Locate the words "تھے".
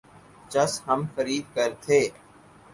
1.83-1.99